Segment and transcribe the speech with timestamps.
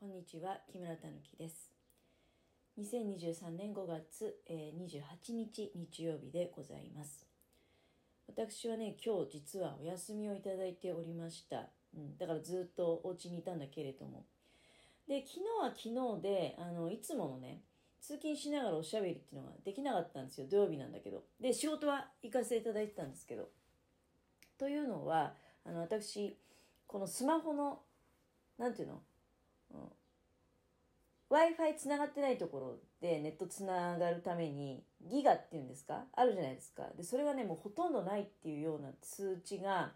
[0.00, 1.72] こんにちは木村たぬきです。
[2.78, 7.26] 2023年5月、え、28日日曜日でございます。
[8.28, 14.24] 私はね今日実はお休みをいただいておりました、うん、だからずっとお家にいたんだけれども。
[15.08, 17.62] で昨日は昨日であのいつものね
[18.00, 20.46] 通勤しながらおしゃべりっていうのができなかったんですよ。
[20.48, 21.24] 土曜日なんだけど。
[21.40, 23.48] で仕事は行かせていただいてたんですけど。
[24.58, 25.34] というのは
[25.64, 26.38] あの私
[26.86, 27.80] このスマホの
[28.58, 29.02] 何ていうの？
[31.30, 36.04] W i f i つながってないところでネットつながるためにギガっていうんですか？
[36.14, 36.84] あるじゃないですか。
[36.96, 39.92] でそれがねもうほとんどないっていうような通知が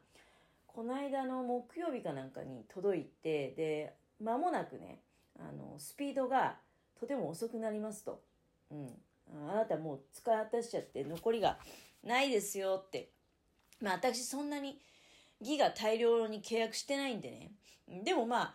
[0.66, 5.00] この間の木曜日かなんかに届いてで間もなくね
[5.38, 6.56] あのスピードが
[7.00, 8.20] とても遅くなりますと、
[8.70, 8.88] うん、
[9.50, 11.58] あなたもう使い果たしちゃって残りが
[12.04, 13.08] ないですよって。
[13.80, 14.78] まあ私そんなに
[15.40, 17.50] ギガ大量に契約してないんでね。
[18.04, 18.54] でもまあ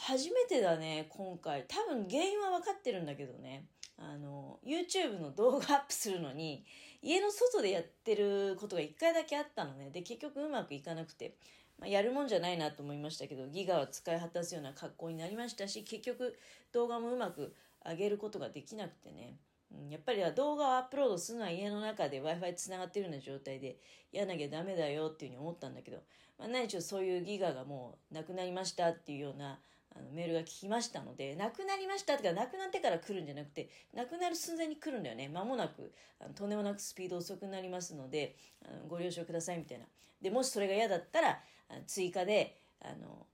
[0.00, 1.64] 初めてだね、今回。
[1.66, 3.66] 多分原因は分かってるんだけどね。
[3.98, 6.64] あの、YouTube の動画アップするのに、
[7.02, 9.90] 家の外でやってることが一回だけあったのね。
[9.90, 11.34] で、結局うまくいかなくて、
[11.80, 16.38] まあ、やるもんじゃないなと思いましたけど、ギガは使い果たすような格好になりましたし、結局
[16.72, 17.52] 動画もうまく
[17.84, 19.36] 上げることができなくてね。
[19.72, 23.76] うん、やっぱり動画をアップロードするのは家の中で Wi-Fi つながってるような状態で
[24.12, 25.98] やらなきゃダメだよっていうふうに思ったんだけど、
[26.38, 29.58] まあ、何しろそういうギガがもうなくなりましたっていうような
[29.98, 35.28] あのメールが聞きましたので、亡くなりましたとか、亡くなってから来るんじゃなくて、亡くなる寸前に来るんだよね。
[35.28, 39.86] 間もなく、あのとんでもなくスピード遅くなりますので、あのご了承くださいみたいな。
[40.22, 43.26] で、もしそれが嫌だったら、あの追加で、あの、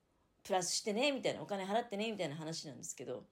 [0.42, 3.24] プラスしてね、みたいな、お金払ってね、みたいな話なんですけど、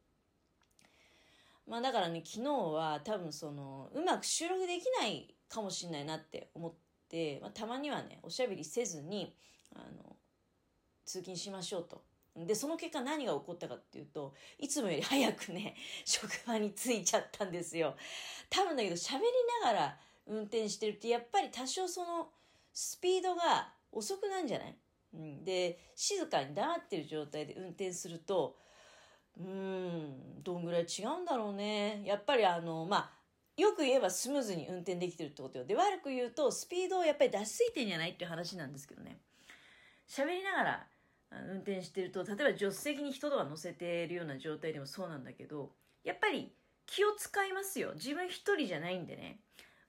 [1.66, 6.72] まあだからね、昨日は多分その、うまく収録できないかもしれないなって思っ
[7.08, 9.34] て、まあ、たまにはね、おしゃべりせずに、
[9.75, 10.16] あの、
[11.05, 12.03] 通勤しましょうと。
[12.36, 17.97] で、その結果何が起こったかっていうと、いつもより早くね、 職場に着いちゃったんですよ。
[18.48, 19.25] 多分だけど喋り
[19.62, 22.32] ながら運転してるって、やっぱり多少その
[22.72, 24.76] スピードが遅くなんじゃない？
[25.15, 28.56] うん、で、静かに黙ってる状態で運転すると、
[29.37, 32.03] うーん、どんぐらい違うんだろうね。
[32.06, 33.22] やっぱりあの、まあ、
[33.60, 35.66] よく言えばスムーズに運転できてるってことよ。
[35.66, 38.12] で、悪く言うと、スピードをやっぱり出しすぎてんじゃない？
[38.12, 39.21] っていう話なんですけどね。
[40.09, 40.87] 喋りながら
[41.50, 45.72] 運転してると、例えば助手席に人とか乗せてるような状態でもそうなんだけど、
[46.04, 46.53] やっぱり
[46.87, 47.93] 気を使いますよ。
[47.94, 49.41] 自分一人じゃないんでね。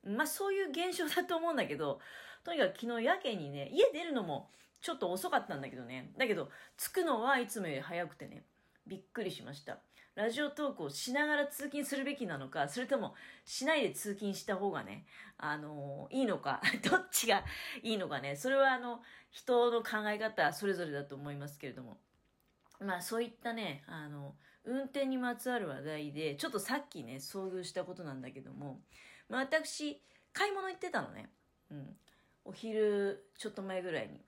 [0.06, 2.00] まあそういう現象だと思うんだけど、
[2.44, 4.50] とにかく昨日やけにね、家出るのも
[4.82, 6.12] ちょっと遅かったんだけどね。
[6.18, 8.46] だけど、着くのはいつもより早くてね、
[8.86, 9.80] びっくりしました。
[10.16, 13.16] ラジオトークをしながら通勤するべきなのか、それとも
[13.46, 15.06] しないで通勤した方がね、
[15.38, 17.44] あのー、いいのか、 どっちが
[17.82, 19.02] いいのかね、それはあの、
[19.32, 22.00] 人の考え方それぞれだと思いますけれども。
[22.80, 24.36] まあそういったね、あの、
[24.66, 28.82] 運転にまつわる話題で、ちょっとさっきね、遭遇したことなんだけども、
[29.30, 31.32] まあ私、買い物行ってたのね。
[31.72, 31.98] うん。
[32.46, 34.24] お昼ちょっと前ぐらいに。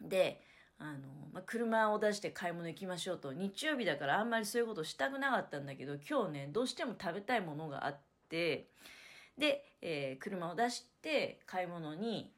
[0.00, 0.44] で、
[0.84, 0.98] あの、
[1.32, 8.68] まあ、車を出して買い物行きましょうと、日曜日だからあんまりそういうことしたくなかったんだけど、今日ね、どうしても食べたいものがあって、
[9.38, 12.28] で、えー、車を出して買い物に行っ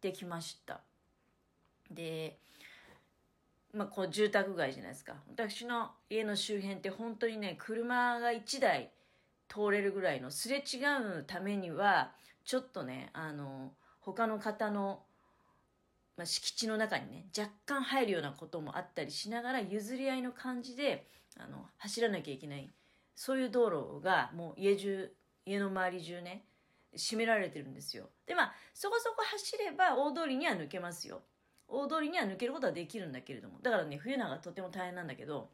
[0.00, 0.80] てきました。
[1.88, 2.36] で、
[3.72, 5.14] まあ、こう住宅街じゃないですか。
[5.30, 8.90] 私の家の周辺って本当にね、車が1台
[9.48, 10.78] 通れるぐらいのすれ違
[11.20, 12.10] うためには、
[12.44, 15.03] ちょっとね、あの、他の方の
[16.16, 21.06] まあ、敷地の中にね、若干入るようなこともあったりしながら、譲り合いの感じで、
[21.38, 22.70] あの、走らなきゃいけない。
[23.16, 25.12] そういう道路が、もう家中、
[25.44, 26.44] 家の周り中ね、
[26.96, 28.08] 閉められてるんですよ。
[28.26, 31.22] で、まあ、そこそこ走れば大通りには抜けますよ。
[31.66, 33.58] 大通りには抜けることはできるんだけれども。
[33.60, 35.50] だからね、冬長とても大変なんだけど、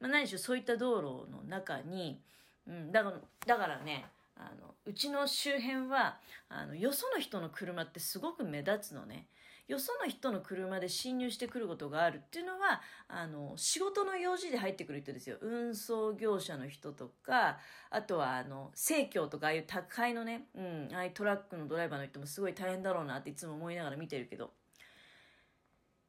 [0.00, 2.22] まあ、何しろそういった道路の中に、
[2.66, 4.06] うん、だから、だからね、
[4.36, 9.28] あのうちの周辺はあのよその人の車ってすごく目立つのね。
[9.68, 15.38] よその人の車で侵入してくることがあるっていうのはあの仕事の用事で入ってくる人ですよ。
[15.40, 17.58] 運送業者の人とか
[17.90, 24.52] あとはあの生協とかああいう宅配のね、うん、ああいうトラックのドライバーの人もすごい大変だろうなっていつも思いながら見てるけど。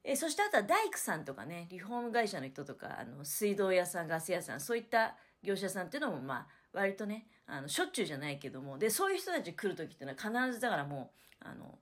[0.06, 11.10] えそしてあとは大工さんとかねリフォーム会社の人とかあの水道屋さんガス屋さんそういった業者さんっていうのもまあ割とね、あの、しょっちゅうじゃないけども、で、そういう人たち来るときっていうのは必ずだからも
[11.40, 11.78] う、あの、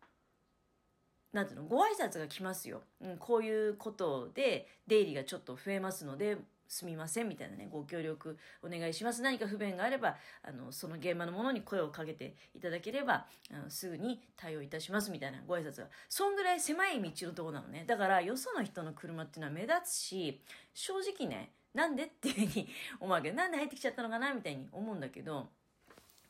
[1.32, 2.82] なんていうの、ご挨拶が来ますよ。
[3.00, 6.36] うん、こういうことで出入りがちょっと増えますので、
[6.68, 9.20] すみませんみたいなね、ご協力お願いします。
[9.20, 15.88] 何か不便があれば、あの、その現場のものに声をかけていただければ、あのすぐに対応いたしますみたいなご挨拶が。
[16.08, 17.84] そんぐらい狭い道のとこなのね。
[17.86, 20.40] だから、よその人の車っていうのは目立つし、
[20.72, 22.68] 正直ね、なんでっていうふうに
[23.00, 25.50] 思うわけ なんで入ってきちゃったのかなみたいに思うんだけど、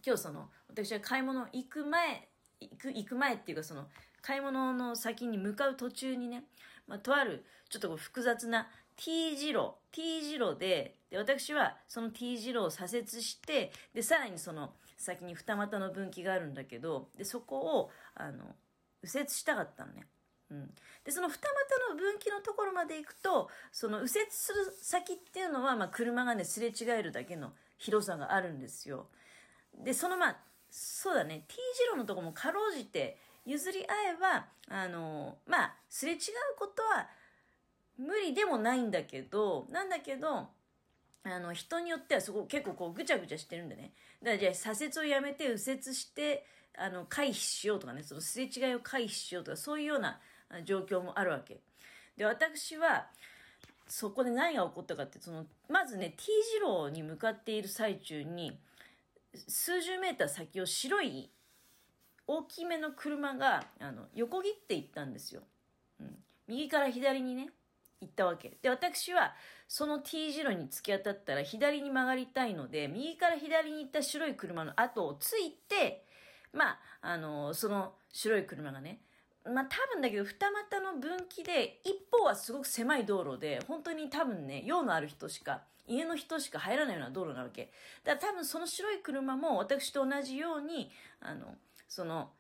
[0.05, 2.29] 今日その、私は買い物行く前、
[2.61, 3.89] 行く、行く前っていうかその、
[4.21, 6.45] 買い物の先に向かう途中にね、
[6.87, 18.55] まあ、とある、ちょっとこう複雑な T 字路、T 字路で、で、私はその T 字路を左折して、で、さらにその先に二股の分岐があるんだけど、で、そこを、あの、
[19.03, 20.07] 右折したかったのね。
[20.53, 20.71] うん。
[21.05, 29.07] で、その二股の分岐のところまで行くと、その右折する先っていうのは、まあ、車がね、すれ違えるだけの広さがあるんですよ。
[29.83, 30.37] で、そのまあ、
[30.71, 36.19] そうだね、T 字路のとこもかろうじて譲り合えば、あの、まあ、すれ違う
[36.59, 37.09] ことは、
[37.99, 40.49] 無理でもないんだけど、なんだけど、
[41.25, 43.93] あの、人によってはそこ結構こうぐちゃぐちゃしてるんでね。
[44.23, 46.47] だからじゃあ左折をやめて右折して、
[46.77, 50.21] あの、回避しようとかね、そのすれ違いを回避しようとか、そういうような
[50.65, 51.61] 状況もあるわけ。
[52.17, 53.07] で、私は、
[53.87, 58.59] そこで何が起こったかって、その、まずね、T 字路に向かっている最中に、
[59.49, 61.31] 数十メーター先を白い
[62.27, 65.43] 大きめの車が、あの、横切っていったんですよ。
[66.01, 66.17] うん。
[66.49, 67.51] 右から左にね、
[68.01, 68.57] 行ったわけ。
[68.63, 69.35] で、私は、
[69.69, 76.05] その T 字路に突き当たったら左に曲がりたいので、右から左に行った白い車の後をついて、
[76.53, 79.01] まあ、あの、その白い車がね、
[79.45, 87.73] まあ多分だけど二股の分岐で、一方はすごく狭い道路で、本当に多分ね、用のある人しか、家の人しか入らないような道路なわけ。
[88.05, 90.91] だから多分その白い車も私と同じように、
[91.21, 91.57] あの、
[91.89, 92.31] その、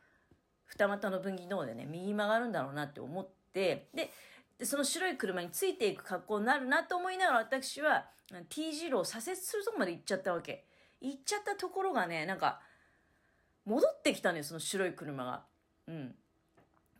[0.66, 4.10] 二股の分岐の方でね、右曲がるんだろうなって思って、で、
[4.58, 8.06] で、その白い車についていく格好になるなと思いながら私は
[8.48, 10.64] T 字路を左折するとこまで行っちゃったわけ。
[11.00, 12.60] 行っちゃったところがね、なんか、
[13.64, 15.44] 戻ってきたのよ、その白い車が。
[15.88, 16.14] うん。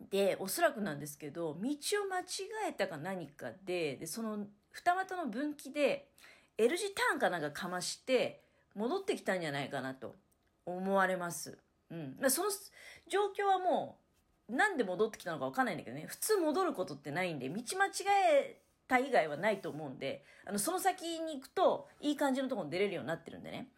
[0.09, 2.23] で、おそらくなんですけど、道を間違
[2.69, 6.09] えたか何かで、で、その二股の分岐で
[6.57, 8.43] L 字ターンかなんかかまして、
[8.75, 10.15] 戻ってきたんじゃないかなと
[10.65, 11.57] 思われます。
[11.91, 12.17] うん。
[12.19, 12.49] ま、その
[13.07, 13.99] 状況はも
[14.49, 16.05] う、なんで戻ってきたのかわかんないんだけどね。
[16.07, 17.91] 普通戻ることってないんで、道間違
[18.41, 23.69] えた以外はないと思うんで、あの、その先に行くと、いい感じのところに出れるようになってるんでね。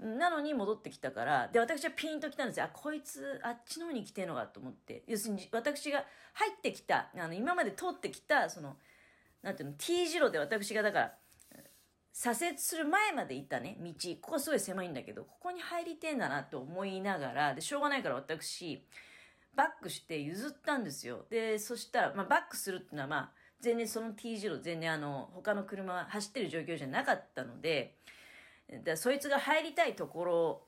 [0.00, 2.66] なのに戻ってきたから、で、私はピンと来たんですよ。
[2.66, 5.04] あ、こいつ、あっちの方に来てるのかと思って。
[5.06, 6.04] 要するに、私が
[6.34, 8.76] 入ってきた、あの、今まで通ってきた、その、
[9.42, 11.14] なんていうの、T 字路で私がだから、
[12.12, 13.92] 左折する前まで行ったね、道。
[14.20, 18.86] ここすごい狭いんだけど、ここに入りてんだなと思いながら、で、しょうがないから私、
[19.54, 21.26] バックして譲ったんですよ。
[21.30, 23.30] で、そしたら、まあ、バックするっていうのは、まあ、
[23.60, 27.96] 全然その T 字路、全然あの、他の車走ってる状況じゃなかったので、
[28.68, 30.62] でそいつが入りたいところ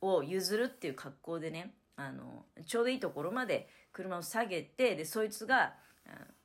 [0.00, 5.74] を譲るっていう格好でね、あの、ちょうどいいところまで車を下げて、で、そいつが、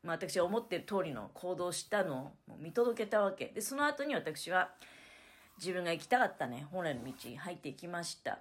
[0.04, 3.46] まあ、私が思ってる通りの行動をしたのを見届けたわけ。
[3.48, 4.72] で、その後に私は
[5.58, 8.40] 自分が行きたかったね、本来の道に入っていきました。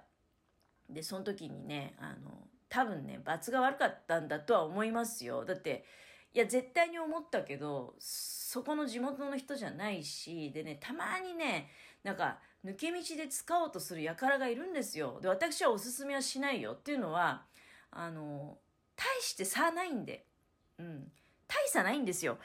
[0.89, 5.45] で、その時にね、あの、多分ね、罰が悪かったんだとは思いますよ。
[5.45, 5.85] だって、
[6.35, 11.69] いや、絶対に思ったけど、そこの地元の人じゃないし、でね、たまにね、
[12.03, 15.19] なんか、抜け道で使おうとする輩がいるんですよ。
[15.21, 17.45] で、私はおすすめはしないよっていうのは、
[17.89, 18.57] あの、
[18.97, 20.25] 大して差ないんで。
[20.77, 21.09] うん。
[21.47, 22.37] 大差ないんですよ。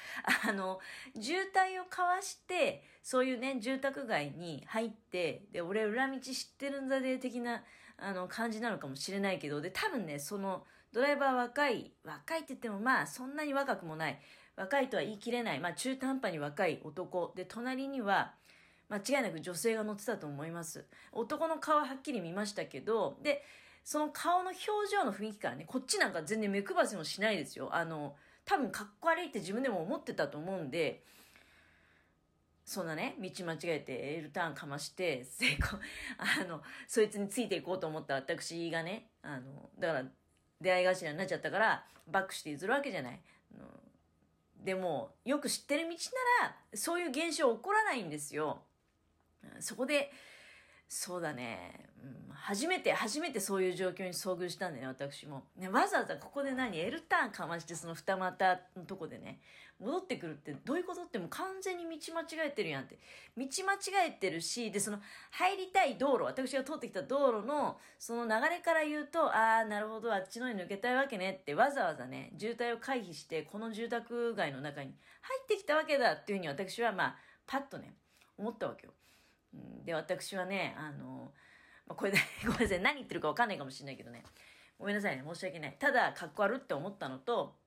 [0.46, 0.78] あの、
[1.20, 7.64] 渋滞をかわして、そういうね、住宅街に入って、で、俺裏道知ってるんだで、的な、
[8.00, 14.18] あの、感じなのかもしれないけど、で、多分ね、その、ドライバー若い、若いって言ってもまあ、そんなに若くもない、
[14.56, 18.34] 若いとは言い切れない、まあ、中途半端に若い男、で、隣には、
[18.88, 20.84] 間違いなく女性が乗ってたと思います。
[21.12, 23.44] 男の顔ははっきり見ましたけど、で、
[23.84, 27.70] その顔の表情の雰囲気からね、こっちなんか全然目配せもしないですよ。
[27.72, 31.04] あの、多分かっこ悪いって自分でも思ってたと思うんで、
[32.70, 35.80] そんなね、道間違えて L ターンかまして、成功、
[36.18, 40.04] あの、そいつについていこうと思った私がね、あの、だから、
[40.60, 43.20] 出会い頭になっちゃったから、バックして譲るわけじゃない。
[44.54, 45.96] でも、よく知ってる道
[46.40, 48.62] なら、そういう現象起こらないんですよ。
[49.58, 50.12] そこで、
[50.92, 55.44] そうだね、うん、初めて、初めてそういう状況に遭遇したんだよね、私も。
[55.56, 59.40] ね、わざわざここで何 ?L ターンかましてその二股のとこでね、
[59.78, 62.98] 戻ってくるってどういうことってもう完全に道間違えてるやんって。
[63.38, 64.98] 道間違えてるし、で、その
[65.30, 77.16] 入りたい道路、私が通ってきた道路のその流れから言うと、ああ、なるほど、あっちのに抜けたいわけねってわざわざね、渋滞を回避して、この住宅街の中に入ってきたわけだっていうふうに私はまあ、
[77.46, 77.94] パッとね、
[78.36, 78.92] 思ったわけよ。
[79.84, 81.32] で、私はね、あの、
[81.86, 84.24] まあ、これで、 ごめんなさい、何言ってるかわかんないかもしれないけどね。
[84.78, 85.76] ごめんなさいね、申し訳ない。
[85.78, 87.58] ただ、かっこ悪って思ったの即、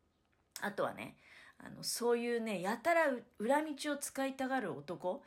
[0.61, 1.17] あとはね、
[1.57, 5.23] あの、そういうね、やたら裏道を使いたがる男、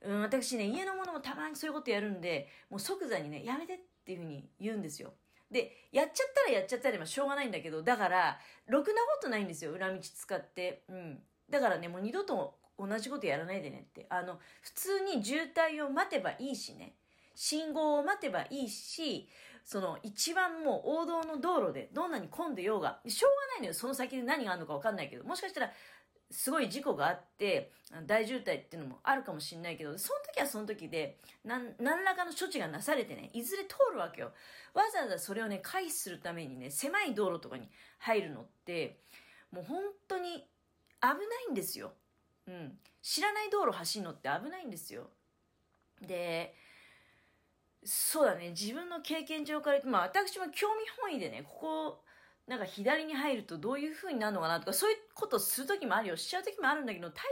[0.00, 5.14] うん、私ね、家のものもたまにそういうことやるんで、もう即座にね、やめてっていうふうに言うんですよ。
[5.50, 10.84] で、やっちゃったらやっちゃったらしょうがないんだけど、だから、ろくなことないんですよ、裏道使って。
[10.88, 11.22] うん。
[11.50, 14.06] だからね、もう二度と同じことやらないでねって。
[14.08, 16.94] あの、普通に渋滞を待てばいいしね。
[17.34, 19.28] 信号を待てばいいし、
[19.64, 23.74] その一番もう王道の道路でどんなに混んでようが、しょうがないのよ。
[23.74, 25.70] その先で何があるのかわかんないけど、もしかしたら
[26.30, 27.70] すごい事故があって、
[28.06, 34.32] 大渋滞っていうのもあるかもしれないけど、その時はその時で、何らかの処置がなされてね、いずれ通るわけよ。
[34.74, 37.68] わざわざそれをね、回避するためにね、狭い道路とかに
[37.98, 39.00] 入るのって、
[39.50, 40.46] もう本当に
[41.00, 41.14] 危な
[41.48, 41.92] いんですよ。
[42.48, 42.78] うん。
[43.02, 45.10] 知らない道路走るのって危ないんですよ。
[46.00, 46.54] で、
[47.84, 52.04] そうだね、自分の経験上から、まあ私も興味本位でね、ここ、
[52.46, 56.16] なんか左に入るとどういう風になるのかなとか、そういうことする時もあるよ。
[56.16, 57.22] しちゃう時もあるんだけど、大抵いい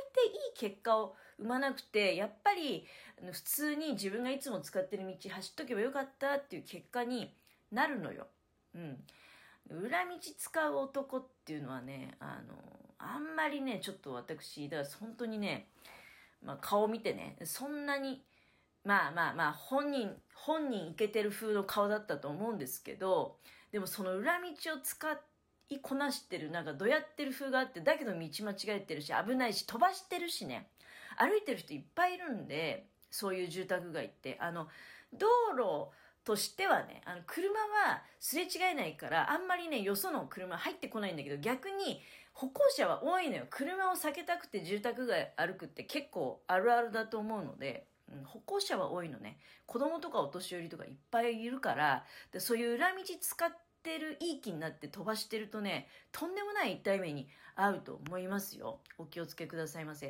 [0.55, 2.87] 結果を生まなくて、やっぱり
[3.33, 7.35] 普通に自分がいつも使ってる道走っとけばよかったっていう結果に
[7.73, 8.27] なるのよ。
[8.75, 9.05] うん。
[9.71, 12.55] 裏道使う男っていうのはね、あの、
[12.99, 15.69] あんまりね、ちょっと私、だから本当にね、
[16.43, 18.23] まあ顔見てね、そんなに、
[18.85, 23.37] まあまあまあ、本人、本人いけてる風の顔だったと思うんですけど、
[23.73, 25.21] でもその裏道を使
[25.69, 30.69] いこなしてる、なんかどやってる風があって、だけど道間違えてるし、危ないし、飛ばしてるしね、
[31.19, 34.69] 歩いてる人いっぱいいるんで、そういう住宅街って、あの、
[35.13, 35.27] 道
[35.57, 35.91] 路、
[36.27, 42.03] としてはね、あの、車はすれ違えないから、あんまりね、よその車入ってこないんだけど、逆に
[42.33, 43.47] 歩行者は多いのよ。
[43.49, 49.39] 車を避けたくて住宅街歩くって結構あるあるだと思うので、うん、歩行者は多いのね。
[49.67, 53.49] 子供とかお年寄りとかいっぱいいるから、でそういう裏道使っ
[53.83, 58.81] てるいい気になって飛ばしてるとね、とんでもない痛い目に遭うと思いますよ。
[58.99, 60.05] お気をつけくださいませ。